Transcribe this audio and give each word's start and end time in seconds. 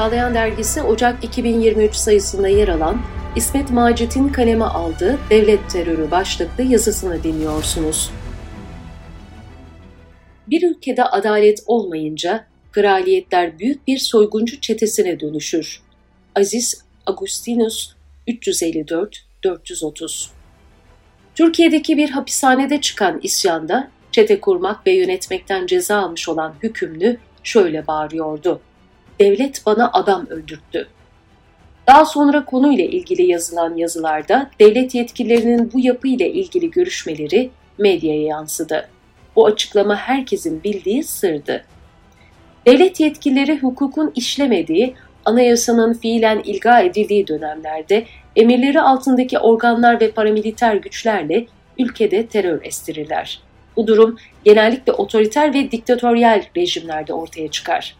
Çağlayan 0.00 0.34
Dergisi 0.34 0.82
Ocak 0.82 1.24
2023 1.24 1.94
sayısında 1.94 2.48
yer 2.48 2.68
alan 2.68 3.02
İsmet 3.36 3.70
Macit'in 3.70 4.28
kaleme 4.28 4.64
aldığı 4.64 5.18
Devlet 5.30 5.70
Terörü 5.70 6.10
başlıklı 6.10 6.64
yazısını 6.64 7.22
dinliyorsunuz. 7.22 8.10
Bir 10.46 10.70
ülkede 10.70 11.04
adalet 11.04 11.62
olmayınca 11.66 12.46
kraliyetler 12.72 13.58
büyük 13.58 13.86
bir 13.86 13.98
soyguncu 13.98 14.60
çetesine 14.60 15.20
dönüşür. 15.20 15.82
Aziz 16.34 16.84
Agustinus 17.06 17.94
354-430 18.28 20.28
Türkiye'deki 21.34 21.96
bir 21.96 22.10
hapishanede 22.10 22.80
çıkan 22.80 23.20
isyanda 23.22 23.90
çete 24.12 24.40
kurmak 24.40 24.86
ve 24.86 24.92
yönetmekten 24.92 25.66
ceza 25.66 25.98
almış 25.98 26.28
olan 26.28 26.54
hükümlü 26.62 27.16
şöyle 27.42 27.86
bağırıyordu. 27.86 28.60
Devlet 29.20 29.62
bana 29.66 29.90
adam 29.92 30.26
öldürttü. 30.30 30.88
Daha 31.86 32.04
sonra 32.04 32.44
konuyla 32.44 32.84
ilgili 32.84 33.22
yazılan 33.22 33.76
yazılarda 33.76 34.50
devlet 34.60 34.94
yetkililerinin 34.94 35.72
bu 35.72 35.80
yapı 35.80 36.08
ile 36.08 36.32
ilgili 36.32 36.70
görüşmeleri 36.70 37.50
medyaya 37.78 38.22
yansıdı. 38.22 38.88
Bu 39.36 39.46
açıklama 39.46 39.96
herkesin 39.96 40.62
bildiği 40.62 41.04
sırdı. 41.04 41.64
Devlet 42.66 43.00
yetkilileri 43.00 43.58
hukukun 43.58 44.12
işlemediği, 44.14 44.94
anayasanın 45.24 45.94
fiilen 45.94 46.38
ilga 46.44 46.80
edildiği 46.80 47.28
dönemlerde 47.28 48.04
emirleri 48.36 48.80
altındaki 48.80 49.38
organlar 49.38 50.00
ve 50.00 50.10
paramiliter 50.10 50.74
güçlerle 50.74 51.46
ülkede 51.78 52.26
terör 52.26 52.64
estirirler. 52.64 53.40
Bu 53.76 53.86
durum 53.86 54.16
genellikle 54.44 54.92
otoriter 54.92 55.54
ve 55.54 55.70
diktatöryel 55.70 56.44
rejimlerde 56.56 57.12
ortaya 57.12 57.50
çıkar. 57.50 57.99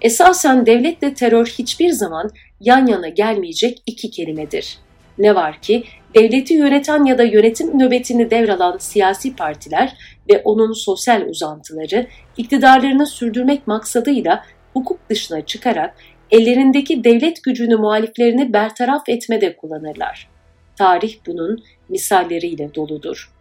Esasen 0.00 0.66
devletle 0.66 1.14
terör 1.14 1.46
hiçbir 1.46 1.90
zaman 1.90 2.30
yan 2.60 2.86
yana 2.86 3.08
gelmeyecek 3.08 3.82
iki 3.86 4.10
kelimedir. 4.10 4.78
Ne 5.18 5.34
var 5.34 5.60
ki 5.62 5.84
devleti 6.14 6.54
yöneten 6.54 7.04
ya 7.04 7.18
da 7.18 7.22
yönetim 7.22 7.78
nöbetini 7.78 8.30
devralan 8.30 8.78
siyasi 8.78 9.36
partiler 9.36 9.92
ve 10.30 10.42
onun 10.44 10.72
sosyal 10.72 11.22
uzantıları 11.22 12.06
iktidarlarını 12.36 13.06
sürdürmek 13.06 13.66
maksadıyla 13.66 14.44
hukuk 14.72 15.10
dışına 15.10 15.46
çıkarak 15.46 15.94
ellerindeki 16.30 17.04
devlet 17.04 17.44
gücünü 17.44 17.76
muhaliflerini 17.76 18.52
bertaraf 18.52 19.08
etmede 19.08 19.56
kullanırlar. 19.56 20.28
Tarih 20.76 21.16
bunun 21.26 21.64
misalleriyle 21.88 22.74
doludur. 22.74 23.32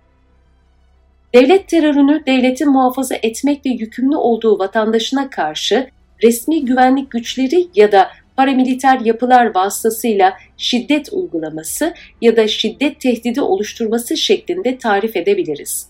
Devlet 1.33 1.67
terörünü 1.67 2.25
devletin 2.25 2.71
muhafaza 2.71 3.15
etmekle 3.15 3.69
yükümlü 3.69 4.15
olduğu 4.15 4.59
vatandaşına 4.59 5.29
karşı 5.29 5.89
resmi 6.23 6.65
güvenlik 6.65 7.11
güçleri 7.11 7.67
ya 7.75 7.91
da 7.91 8.09
paramiliter 8.37 8.99
yapılar 8.99 9.55
vasıtasıyla 9.55 10.33
şiddet 10.57 11.13
uygulaması 11.13 11.93
ya 12.21 12.35
da 12.35 12.47
şiddet 12.47 12.99
tehdidi 12.99 13.41
oluşturması 13.41 14.17
şeklinde 14.17 14.77
tarif 14.77 15.15
edebiliriz. 15.15 15.87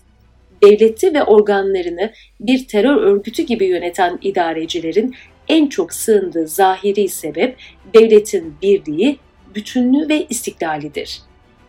Devleti 0.62 1.14
ve 1.14 1.24
organlarını 1.24 2.12
bir 2.40 2.68
terör 2.68 2.96
örgütü 2.96 3.42
gibi 3.42 3.66
yöneten 3.66 4.18
idarecilerin 4.22 5.14
en 5.48 5.66
çok 5.66 5.92
sığındığı 5.92 6.46
zahiri 6.48 7.08
sebep 7.08 7.56
devletin 7.94 8.54
birliği, 8.62 9.18
bütünlüğü 9.54 10.08
ve 10.08 10.26
istiklalidir. 10.28 11.20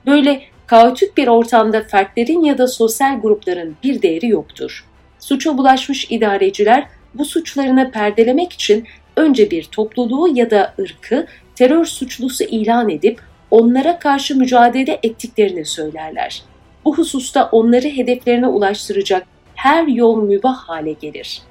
Böyle 0.06 0.42
kaotik 0.68 1.18
bir 1.18 1.28
ortamda 1.28 1.82
fertlerin 1.84 2.44
ya 2.44 2.58
da 2.58 2.68
sosyal 2.68 3.22
grupların 3.22 3.76
bir 3.84 4.02
değeri 4.02 4.28
yoktur. 4.28 4.86
Suça 5.20 5.58
bulaşmış 5.58 6.08
idareciler 6.12 6.88
bu 7.14 7.26
suçlarını 7.26 7.92
perdelemek 7.92 8.54
için 8.54 8.88
önce 9.16 9.52
bir 9.52 9.64
topluluğu 9.64 10.38
ya 10.38 10.52
da 10.52 10.74
ırkı 10.80 11.28
terör 11.56 11.86
suçlusu 11.86 12.44
ilan 12.44 12.90
edip 12.90 13.22
onlara 13.52 14.00
karşı 14.00 14.38
mücadele 14.38 15.00
ettiklerini 15.04 15.66
söylerler. 15.66 16.44
Bu 16.86 16.98
hususta 16.98 17.50
onları 17.52 17.88
hedeflerine 17.88 18.48
ulaştıracak 18.48 19.28
her 19.56 19.88
yol 19.88 20.24
mübah 20.24 20.56
hale 20.56 20.94
gelir. 20.94 21.42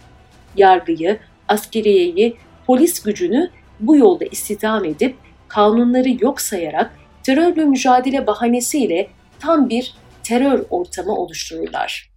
Yargıyı, 0.56 1.18
askeriyeyi, 1.48 2.36
polis 2.66 3.02
gücünü 3.02 3.50
bu 3.80 3.96
yolda 3.96 4.24
istihdam 4.24 4.84
edip 4.84 5.16
kanunları 5.48 6.24
yok 6.24 6.40
sayarak 6.40 6.90
terörle 7.22 7.64
mücadele 7.64 8.26
bahanesiyle 8.26 9.08
tam 9.40 9.68
bir 9.68 9.94
terör 10.22 10.64
ortamı 10.70 11.16
oluştururlar. 11.16 12.09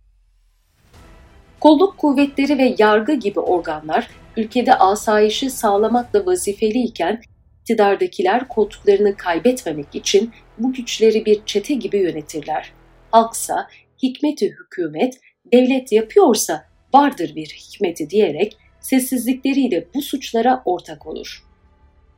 Kolluk 1.64 1.98
kuvvetleri 1.98 2.58
ve 2.58 2.76
yargı 2.78 3.14
gibi 3.14 3.40
organlar 3.40 4.08
ülkede 4.38 4.76
asayişi 4.76 5.50
sağlamakla 5.50 6.26
vazifeliyken 6.26 7.22
iktidardakiler 7.62 8.48
koltuklarını 8.48 9.18
kaybetmemek 9.18 9.96
için 9.96 10.32
bu 10.58 10.74
güçleri 10.74 11.26
bir 11.26 11.46
çete 11.46 11.74
gibi 11.74 11.98
yönetirler. 11.98 12.74
Halksa 13.12 13.68
hikmeti 14.04 14.50
hükümet, 14.50 15.20
devlet 15.54 15.92
yapıyorsa 15.92 16.66
vardır 16.94 17.36
bir 17.36 17.48
hikmeti 17.48 18.10
diyerek 18.10 18.58
sessizlikleriyle 18.80 19.88
bu 19.96 20.02
suçlara 20.02 20.62
ortak 20.66 21.08
olur. 21.08 21.44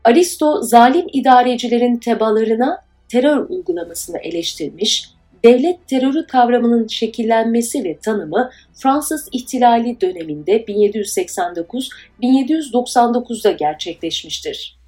Aristo 0.03 0.61
zalim 0.61 1.05
idarecilerin 1.13 1.97
tebalarına 1.97 2.85
terör 3.09 3.49
uygulamasını 3.49 4.17
eleştirmiş, 4.17 5.09
devlet 5.45 5.87
terörü 5.87 6.27
kavramının 6.27 6.87
şekillenmesi 6.87 7.83
ve 7.83 7.97
tanımı 7.97 8.51
Fransız 8.73 9.29
ihtilali 9.31 10.01
döneminde 10.01 10.65
1789-1799'da 12.21 13.51
gerçekleşmiştir. 13.51 14.79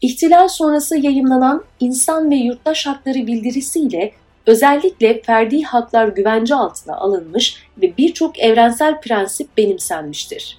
İhtilal 0.00 0.48
sonrası 0.48 0.96
yayımlanan 0.96 1.64
İnsan 1.80 2.30
ve 2.30 2.36
Yurttaş 2.36 2.86
Hakları 2.86 3.26
bildirisiyle 3.26 4.12
özellikle 4.46 5.22
ferdi 5.22 5.62
haklar 5.62 6.08
güvence 6.08 6.54
altına 6.54 6.96
alınmış 6.96 7.56
ve 7.82 7.96
birçok 7.98 8.38
evrensel 8.38 9.00
prensip 9.00 9.56
benimsenmiştir. 9.56 10.58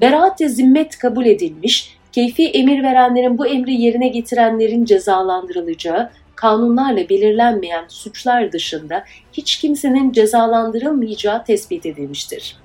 Beraat-i 0.00 0.48
zimmet 0.48 0.98
kabul 0.98 1.26
edilmiş, 1.26 1.96
keyfi 2.12 2.48
emir 2.48 2.82
verenlerin 2.82 3.38
bu 3.38 3.46
emri 3.46 3.74
yerine 3.74 4.08
getirenlerin 4.08 4.84
cezalandırılacağı, 4.84 6.10
kanunlarla 6.40 7.08
belirlenmeyen 7.08 7.84
suçlar 7.88 8.52
dışında 8.52 9.04
hiç 9.32 9.56
kimsenin 9.56 10.12
cezalandırılmayacağı 10.12 11.44
tespit 11.44 11.86
edilmiştir. 11.86 12.56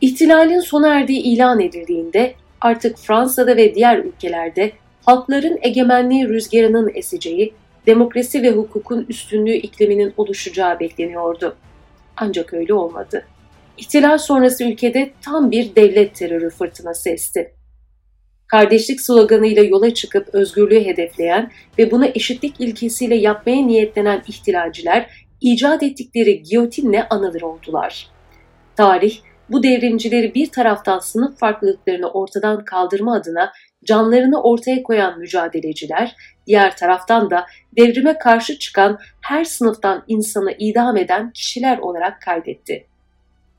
İhtilalin 0.00 0.60
sona 0.60 0.88
erdiği 0.88 1.22
ilan 1.22 1.60
edildiğinde 1.60 2.34
artık 2.60 2.98
Fransa'da 2.98 3.56
ve 3.56 3.74
diğer 3.74 3.98
ülkelerde 3.98 4.72
halkların 5.04 5.58
egemenliği 5.62 6.28
rüzgarının 6.28 6.90
eseceği, 6.94 7.54
demokrasi 7.86 8.42
ve 8.42 8.50
hukukun 8.50 9.06
üstünlüğü 9.08 9.54
ikliminin 9.54 10.14
oluşacağı 10.16 10.80
bekleniyordu. 10.80 11.56
Ancak 12.16 12.54
öyle 12.54 12.74
olmadı. 12.74 13.26
İhtilal 13.78 14.18
sonrası 14.18 14.64
ülkede 14.64 15.10
tam 15.22 15.50
bir 15.50 15.74
devlet 15.74 16.14
terörü 16.14 16.50
fırtınası 16.50 17.10
esti. 17.10 17.54
Kardeşlik 18.50 19.00
sloganıyla 19.00 19.62
yola 19.62 19.94
çıkıp 19.94 20.34
özgürlüğü 20.34 20.84
hedefleyen 20.84 21.50
ve 21.78 21.90
bunu 21.90 22.06
eşitlik 22.06 22.60
ilkesiyle 22.60 23.14
yapmaya 23.16 23.66
niyetlenen 23.66 24.22
ihtilalciler 24.28 25.10
icat 25.40 25.82
ettikleri 25.82 26.42
giyotinle 26.42 27.08
anılır 27.08 27.42
oldular. 27.42 28.08
Tarih, 28.76 29.18
bu 29.48 29.62
devrimcileri 29.62 30.34
bir 30.34 30.50
taraftan 30.50 30.98
sınıf 30.98 31.38
farklılıklarını 31.38 32.10
ortadan 32.10 32.64
kaldırma 32.64 33.14
adına 33.14 33.52
canlarını 33.84 34.42
ortaya 34.42 34.82
koyan 34.82 35.18
mücadeleciler, 35.18 36.16
diğer 36.46 36.76
taraftan 36.76 37.30
da 37.30 37.46
devrime 37.76 38.18
karşı 38.18 38.58
çıkan 38.58 38.98
her 39.20 39.44
sınıftan 39.44 40.04
insanı 40.08 40.52
idam 40.58 40.96
eden 40.96 41.30
kişiler 41.30 41.78
olarak 41.78 42.22
kaydetti. 42.22 42.86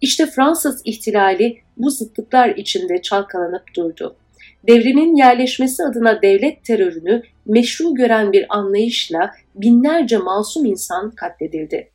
İşte 0.02 0.26
Fransız 0.26 0.82
ihtilali 0.86 1.58
bu 1.78 1.90
zıtlıklar 1.90 2.50
içinde 2.50 3.02
çalkalanıp 3.02 3.64
durdu. 3.76 4.16
Devrimin 4.68 5.16
yerleşmesi 5.16 5.84
adına 5.84 6.22
devlet 6.22 6.64
terörünü 6.64 7.22
meşru 7.46 7.96
gören 7.96 8.32
bir 8.32 8.46
anlayışla 8.50 9.32
binlerce 9.56 10.18
masum 10.18 10.66
insan 10.66 11.12
katledildi. 11.12 11.92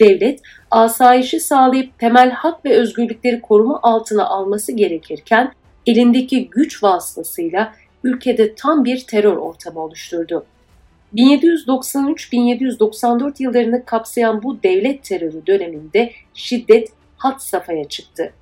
Devlet, 0.00 0.40
asayişi 0.70 1.40
sağlayıp 1.40 1.98
temel 1.98 2.30
hak 2.30 2.64
ve 2.64 2.76
özgürlükleri 2.76 3.40
koruma 3.40 3.80
altına 3.82 4.26
alması 4.26 4.72
gerekirken 4.72 5.52
elindeki 5.86 6.50
güç 6.50 6.82
vasıtasıyla 6.82 7.72
ülkede 8.04 8.54
tam 8.54 8.84
bir 8.84 9.06
terör 9.06 9.36
ortamı 9.36 9.80
oluşturdu. 9.80 10.46
1793-1794 11.14 13.42
yıllarını 13.42 13.84
kapsayan 13.84 14.42
bu 14.42 14.62
devlet 14.62 15.04
terörü 15.04 15.46
döneminde 15.46 16.12
şiddet 16.34 16.88
hat 17.16 17.42
safhaya 17.42 17.88
çıktı. 17.88 18.32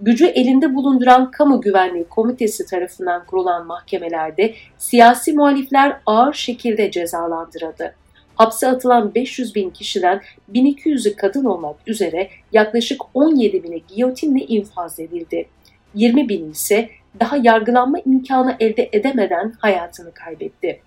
Gücü 0.00 0.26
elinde 0.26 0.74
bulunduran 0.74 1.30
Kamu 1.30 1.60
Güvenliği 1.60 2.04
Komitesi 2.04 2.66
tarafından 2.66 3.26
kurulan 3.26 3.66
mahkemelerde 3.66 4.54
siyasi 4.78 5.32
muhalifler 5.32 6.00
ağır 6.06 6.32
şekilde 6.32 6.90
cezalandırıldı. 6.90 7.94
Hapse 8.34 8.68
atılan 8.68 9.14
500 9.14 9.54
bin 9.54 9.70
kişiden 9.70 10.22
1200'ü 10.52 11.16
kadın 11.16 11.44
olmak 11.44 11.76
üzere 11.86 12.28
yaklaşık 12.52 13.00
17 13.14 13.62
bini 13.62 13.82
giyotinle 13.88 14.40
infaz 14.40 15.00
edildi. 15.00 15.48
20 15.94 16.28
bin 16.28 16.50
ise 16.50 16.88
daha 17.20 17.36
yargılanma 17.36 17.98
imkanı 17.98 18.56
elde 18.60 18.88
edemeden 18.92 19.54
hayatını 19.58 20.12
kaybetti. 20.14 20.80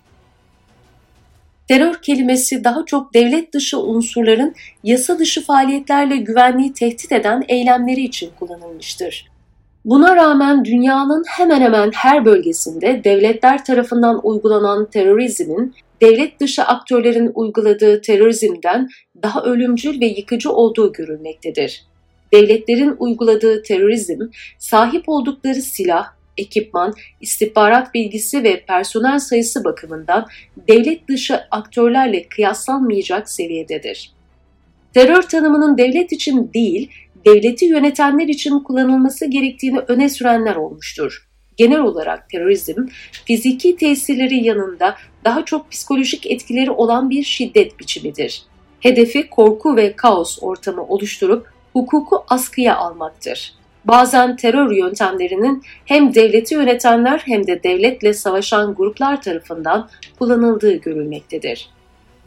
Terör 1.68 1.96
kelimesi 2.02 2.64
daha 2.64 2.86
çok 2.86 3.14
devlet 3.14 3.54
dışı 3.54 3.80
unsurların 3.80 4.56
yasa 4.84 5.19
dışı 5.19 5.46
faaliyetlerle 5.46 6.18
güvenliği 6.18 6.74
tehdit 6.74 7.12
eden 7.12 7.44
eylemleri 7.48 8.02
için 8.02 8.30
kullanılmıştır. 8.40 9.30
Buna 9.86 10.16
rağmen 10.16 10.66
dünyanın 10.66 11.24
hemen 11.28 11.62
hemen 11.62 11.92
her 11.96 12.25
bölgesinde 12.25 13.02
devletler 13.04 13.66
tarafından 13.66 14.19
uygulanan 14.24 14.86
terörizmin 14.86 15.75
devlet 16.02 16.40
dışı 16.40 16.64
aktörlerin 16.64 17.31
uyguladığı 17.36 18.02
terörizmden 18.02 18.88
daha 19.24 19.42
ölümcül 19.44 20.02
ve 20.02 20.06
yıkıcı 20.06 20.52
olduğu 20.52 20.94
görülmektedir. 20.94 21.86
Devletlerin 22.34 22.96
uyguladığı 23.00 23.63
terörizm, 23.63 24.20
sahip 24.58 25.04
oldukları 25.10 25.62
silah, 25.62 26.17
ekipman, 26.38 26.94
istihbarat 27.22 27.94
bilgisi 27.94 28.44
ve 28.44 28.66
personel 28.66 29.19
sayısı 29.19 29.63
bakımından 29.63 30.28
devlet 30.68 31.07
dışı 31.07 31.39
aktörlerle 31.51 32.28
kıyaslanmayacak 32.28 33.30
seviyededir. 33.30 34.12
Terör 34.94 35.22
tanımının 35.22 35.78
devlet 35.78 36.12
için 36.12 36.51
değil, 36.54 36.92
devleti 37.25 37.66
yönetenler 37.66 38.28
için 38.28 38.60
kullanılması 38.60 39.25
gerektiğini 39.25 39.80
öne 39.80 40.10
sürenler 40.10 40.56
olmuştur. 40.56 41.28
Genel 41.57 41.80
olarak 41.80 42.30
terörizm, 42.30 42.88
fiziki 43.25 43.75
tesirleri 43.75 44.45
yanında 44.45 44.95
daha 45.25 45.45
çok 45.45 45.72
psikolojik 45.72 46.31
etkileri 46.31 46.72
olan 46.72 47.10
bir 47.10 47.24
şiddet 47.24 47.80
biçimidir. 47.80 48.44
Hedefi 48.80 49.30
korku 49.30 49.75
ve 49.75 49.95
kaos 49.95 50.38
ortamı 50.42 50.84
oluşturup 50.84 51.48
hukuku 51.74 52.24
askıya 52.28 52.75
almaktır. 52.75 53.54
Bazen 53.85 54.35
terör 54.35 54.71
yöntemlerinin 54.71 55.63
hem 55.85 56.13
devleti 56.13 56.56
yönetenler 56.56 57.21
hem 57.25 57.47
de 57.47 57.63
devletle 57.63 58.13
savaşan 58.13 58.75
gruplar 58.75 59.21
tarafından 59.21 59.89
kullanıldığı 60.19 60.74
görülmektedir. 60.74 61.69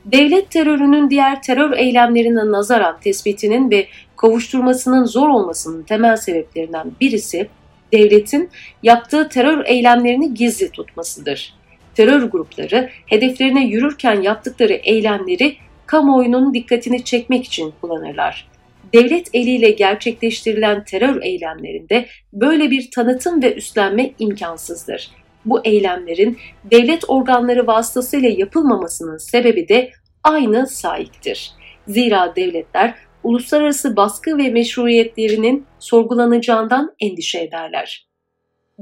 Devlet 0.04 0.50
terörünün 0.50 1.10
diğer 1.10 1.42
terör 1.42 1.72
eylemlerine 1.72 2.52
nazaran 2.52 3.00
tespitinin 3.00 3.70
ve 3.70 3.86
kovuşturmasının 4.16 5.04
zor 5.04 5.28
olmasının 5.28 5.82
temel 5.82 6.16
sebeplerinden 6.16 6.92
birisi 7.00 7.48
devletin 7.92 8.50
yaptığı 8.82 9.28
terör 9.28 9.64
eylemlerini 9.66 10.34
gizli 10.34 10.70
tutmasıdır. 10.70 11.54
Terör 11.94 12.22
grupları 12.22 12.90
hedeflerine 13.06 13.66
yürürken 13.66 14.22
yaptıkları 14.22 14.72
eylemleri 14.72 15.56
kamuoyunun 15.86 16.54
dikkatini 16.54 17.04
çekmek 17.04 17.44
için 17.44 17.72
kullanırlar. 17.80 18.48
Devlet 18.94 19.28
eliyle 19.34 19.70
gerçekleştirilen 19.70 20.84
terör 20.84 21.22
eylemlerinde 21.22 22.06
böyle 22.32 22.70
bir 22.70 22.90
tanıtım 22.90 23.42
ve 23.42 23.54
üstlenme 23.54 24.10
imkansızdır. 24.18 25.10
Bu 25.44 25.60
eylemlerin 25.64 26.38
devlet 26.70 27.10
organları 27.10 27.66
vasıtasıyla 27.66 28.28
yapılmamasının 28.28 29.16
sebebi 29.16 29.68
de 29.68 29.90
aynı 30.24 30.66
sahiptir. 30.66 31.50
Zira 31.88 32.36
devletler 32.36 32.94
uluslararası 33.22 33.96
baskı 33.96 34.38
ve 34.38 34.50
meşruiyetlerinin 34.50 35.66
sorgulanacağından 35.78 36.94
endişe 37.00 37.40
ederler. 37.40 38.06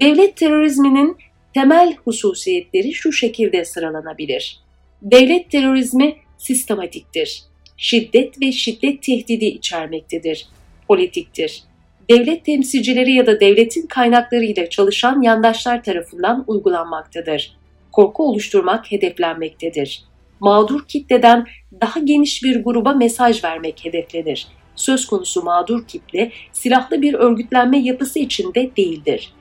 Devlet 0.01 0.37
terörizminin 0.37 1.17
temel 1.55 1.97
hususiyetleri 2.05 2.93
şu 2.93 3.13
şekilde 3.13 3.65
sıralanabilir. 3.65 4.61
Devlet 5.03 5.51
terörizmi 5.51 6.17
sistematiktir. 6.39 7.43
Şiddet 7.79 8.43
ve 8.43 8.53
şiddet 8.53 9.03
tehdidi 9.03 9.45
içermektedir. 9.45 10.47
Politiktir. 10.89 11.63
Devlet 12.11 12.45
temsilcileri 12.45 13.13
ya 13.13 13.27
da 13.27 13.41
devletin 13.41 13.87
kaynaklarıyla 13.87 14.71
çalışan 14.71 15.23
yandaşlar 15.23 15.83
tarafından 15.85 16.45
uygulanmaktadır. 16.47 17.59
Korku 17.93 18.29
oluşturmak 18.29 18.93
hedeflenmektedir 18.93 20.09
mağdur 20.41 20.85
kitleden 20.89 21.47
daha 21.81 22.01
geniş 22.01 22.45
bir 22.45 22.65
gruba 22.65 22.93
mesaj 22.93 23.45
vermek 23.45 23.85
hedeflenir. 23.85 24.47
Söz 24.77 25.07
konusu 25.07 25.43
mağdur 25.43 25.87
kitle 25.87 26.33
silahlı 26.53 27.03
bir 27.03 27.15
örgütlenme 27.15 27.79
yapısı 27.79 28.19
içinde 28.19 28.71
değildir. 28.77 29.33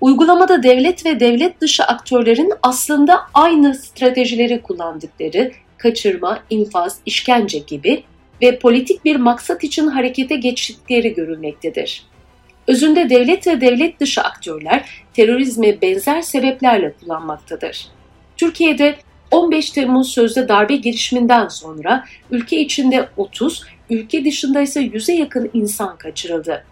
Uygulamada 0.00 0.62
devlet 0.62 1.06
ve 1.06 1.20
devlet 1.20 1.60
dışı 1.60 1.84
aktörlerin 1.84 2.52
aslında 2.62 3.20
aynı 3.34 3.74
stratejileri 3.74 4.62
kullandıkları 4.62 5.52
kaçırma, 5.82 6.42
infaz, 6.50 6.98
işkence 7.06 7.58
gibi 7.58 8.02
ve 8.42 8.58
politik 8.58 9.04
bir 9.04 9.16
maksat 9.16 9.64
için 9.64 9.86
harekete 9.86 10.36
geçtikleri 10.36 11.14
görülmektedir. 11.14 12.04
Özünde 12.68 13.10
devlet 13.10 13.46
ve 13.46 13.60
devlet 13.60 14.00
dışı 14.00 14.20
aktörler 14.20 15.04
terörizmi 15.14 15.82
benzer 15.82 16.22
sebeplerle 16.22 16.92
kullanmaktadır. 16.92 17.88
Türkiye'de 18.36 18.96
15 19.30 19.70
Temmuz 19.70 20.10
sözde 20.10 20.48
darbe 20.48 20.76
girişiminden 20.76 21.48
sonra 21.48 22.04
ülke 22.30 22.60
içinde 22.60 23.08
30, 23.16 23.64
ülke 23.90 24.24
dışında 24.24 24.60
ise 24.60 24.80
100'e 24.80 25.14
yakın 25.14 25.50
insan 25.54 25.96
kaçırıldı. 25.96 26.64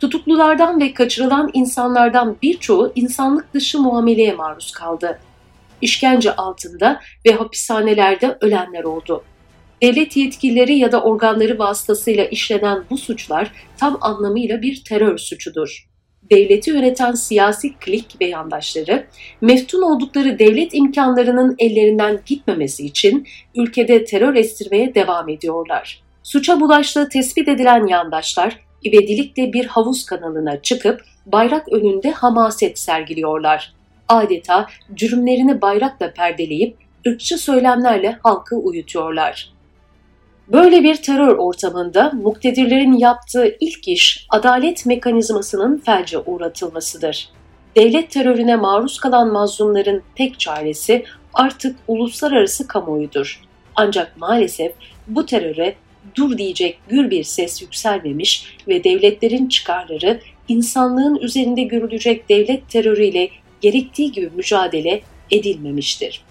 Tutuklulardan 0.00 0.80
ve 0.80 0.94
kaçırılan 0.94 1.50
insanlardan 1.52 2.36
birçoğu 2.42 2.92
insanlık 2.94 3.54
dışı 3.54 3.80
muameleye 3.80 4.32
maruz 4.32 4.72
kaldı. 4.72 5.18
İşkence 5.84 6.36
altında 6.36 7.00
ve 7.26 7.32
hapishanelerde 7.32 8.38
ölenler 8.40 8.84
oldu. 8.84 9.24
Devlet 9.82 10.16
yetkilileri 10.16 10.78
ya 10.78 10.92
da 10.92 11.02
organları 11.02 11.58
vasıtasıyla 11.58 12.24
işlenen 12.24 12.84
bu 12.90 12.98
suçlar 12.98 13.52
tam 13.76 13.98
anlamıyla 14.00 14.62
bir 14.62 14.84
terör 14.84 15.18
suçudur 15.18 15.88
devleti 16.30 16.70
yöneten 16.70 17.12
siyasi 17.12 17.74
klik 17.74 18.20
ve 18.20 18.26
yandaşları 18.26 19.06
meftun 19.40 19.82
oldukları 19.82 20.38
devlet 20.38 20.74
imkanlarının 20.74 21.54
ellerinden 21.58 22.20
gitmemesi 22.26 22.86
için 22.86 23.26
ülkede 23.54 24.04
terör 24.04 24.34
estirmeye 24.34 24.94
devam 24.94 25.28
ediyorlar. 25.28 26.02
Suça 26.22 26.60
bulaştığı 26.60 27.08
tespit 27.08 27.48
edilen 27.48 27.86
yandaşlar 27.86 28.60
ivedilikle 28.84 29.52
bir 29.52 29.66
havuz 29.66 30.06
kanalına 30.06 30.62
çıkıp 30.62 31.00
bayrak 31.26 31.72
önünde 31.72 32.10
hamaset 32.10 32.78
sergiliyorlar. 32.78 33.74
Adeta 34.08 34.66
cürümlerini 34.94 35.60
bayrakla 35.60 36.12
perdeleyip 36.12 36.76
ırkçı 37.08 37.38
söylemlerle 37.38 38.18
halkı 38.22 38.56
uyutuyorlar. 38.56 39.54
Böyle 40.48 40.82
bir 40.82 40.94
terör 40.94 41.36
ortamında 41.36 42.10
muktedirlerin 42.10 42.92
yaptığı 42.92 43.56
ilk 43.60 43.88
iş 43.88 44.26
adalet 44.30 44.86
mekanizmasının 44.86 45.78
felce 45.78 46.18
uğratılmasıdır. 46.18 47.28
Devlet 47.76 48.10
terörüne 48.10 48.56
maruz 48.56 49.00
kalan 49.00 49.32
mazlumların 49.32 50.02
tek 50.16 50.40
çaresi 50.40 51.04
artık 51.34 51.76
uluslararası 51.88 52.66
kamuoyudur. 52.66 53.42
Ancak 53.76 54.16
maalesef 54.16 54.72
bu 55.06 55.26
teröre 55.26 55.74
dur 56.14 56.38
diyecek 56.38 56.78
gür 56.88 57.10
bir 57.10 57.24
ses 57.24 57.62
yükselmemiş 57.62 58.56
ve 58.68 58.84
devletlerin 58.84 59.48
çıkarları 59.48 60.20
insanlığın 60.48 61.16
üzerinde 61.16 61.62
görülecek 61.62 62.28
devlet 62.28 62.68
terörüyle 62.68 63.28
gerektiği 63.60 64.12
gibi 64.12 64.30
mücadele 64.36 65.02
edilmemiştir. 65.30 66.24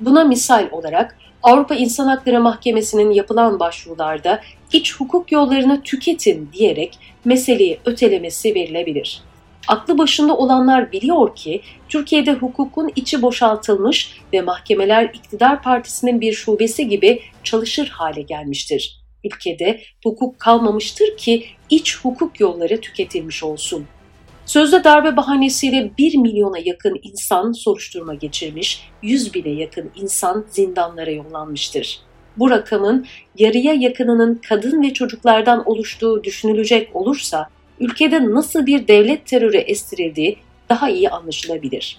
Buna 0.00 0.24
misal 0.24 0.68
olarak 0.70 1.18
Avrupa 1.42 1.74
İnsan 1.74 2.06
Hakları 2.06 2.40
Mahkemesi'nin 2.40 3.10
yapılan 3.10 3.60
başvurularda 3.60 4.40
iç 4.72 4.96
hukuk 4.96 5.32
yollarını 5.32 5.82
tüketin 5.82 6.50
diyerek 6.52 6.98
meseleyi 7.24 7.78
ötelemesi 7.84 8.54
verilebilir. 8.54 9.22
Aklı 9.68 9.98
başında 9.98 10.36
olanlar 10.36 10.92
biliyor 10.92 11.36
ki 11.36 11.60
Türkiye'de 11.88 12.32
hukukun 12.32 12.92
içi 12.96 13.22
boşaltılmış 13.22 14.20
ve 14.32 14.40
mahkemeler 14.40 15.04
iktidar 15.04 15.62
partisinin 15.62 16.20
bir 16.20 16.32
şubesi 16.32 16.88
gibi 16.88 17.22
çalışır 17.44 17.88
hale 17.88 18.22
gelmiştir. 18.22 19.00
Ülkede 19.24 19.80
hukuk 20.04 20.38
kalmamıştır 20.38 21.16
ki 21.16 21.44
iç 21.70 21.98
hukuk 21.98 22.40
yolları 22.40 22.80
tüketilmiş 22.80 23.42
olsun. 23.42 23.86
Sözde 24.48 24.84
darbe 24.84 25.16
bahanesiyle 25.16 25.90
1 25.98 26.16
milyona 26.16 26.58
yakın 26.64 27.00
insan 27.02 27.52
soruşturma 27.52 28.14
geçirmiş, 28.14 28.90
100 29.02 29.34
bine 29.34 29.48
yakın 29.48 29.90
insan 29.96 30.44
zindanlara 30.50 31.10
yollanmıştır. 31.10 32.00
Bu 32.36 32.50
rakamın 32.50 33.06
yarıya 33.38 33.74
yakınının 33.74 34.40
kadın 34.48 34.82
ve 34.82 34.92
çocuklardan 34.92 35.68
oluştuğu 35.68 36.24
düşünülecek 36.24 36.96
olursa 36.96 37.48
ülkede 37.80 38.30
nasıl 38.30 38.66
bir 38.66 38.88
devlet 38.88 39.26
terörü 39.26 39.56
estirildiği 39.56 40.36
daha 40.68 40.90
iyi 40.90 41.10
anlaşılabilir. 41.10 41.98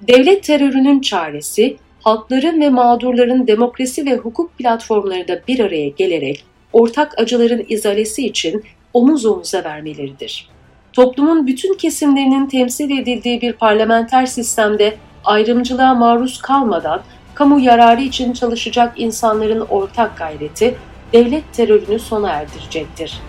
Devlet 0.00 0.44
terörünün 0.44 1.00
çaresi 1.00 1.76
halkların 2.00 2.60
ve 2.60 2.70
mağdurların 2.70 3.46
demokrasi 3.46 4.06
ve 4.06 4.16
hukuk 4.16 4.58
platformlarında 4.58 5.40
bir 5.48 5.60
araya 5.60 5.88
gelerek 5.88 6.44
ortak 6.72 7.18
acıların 7.18 7.64
izalesi 7.68 8.26
için 8.26 8.64
omuz 8.94 9.26
omuza 9.26 9.64
vermeleridir 9.64 10.55
toplumun 10.96 11.46
bütün 11.46 11.74
kesimlerinin 11.74 12.46
temsil 12.46 12.98
edildiği 12.98 13.40
bir 13.40 13.52
parlamenter 13.52 14.26
sistemde 14.26 14.96
ayrımcılığa 15.24 15.94
maruz 15.94 16.42
kalmadan 16.42 17.02
kamu 17.34 17.60
yararı 17.60 18.00
için 18.00 18.32
çalışacak 18.32 18.92
insanların 18.96 19.60
ortak 19.60 20.18
gayreti 20.18 20.74
devlet 21.12 21.52
terörünü 21.52 21.98
sona 21.98 22.30
erdirecektir. 22.30 23.20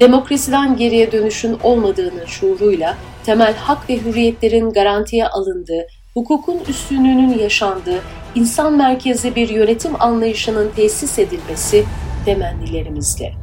demokrasiden 0.00 0.76
geriye 0.76 1.12
dönüşün 1.12 1.58
olmadığını 1.62 2.26
şuuruyla 2.26 2.96
temel 3.24 3.54
hak 3.54 3.90
ve 3.90 3.96
hürriyetlerin 3.96 4.70
garantiye 4.70 5.28
alındığı, 5.28 5.86
hukukun 6.14 6.58
üstünlüğünün 6.68 7.38
yaşandığı, 7.38 8.00
insan 8.34 8.76
merkezli 8.76 9.36
bir 9.36 9.48
yönetim 9.48 10.02
anlayışının 10.02 10.70
tesis 10.76 11.18
edilmesi 11.18 11.84
temennilerimizle. 12.24 13.41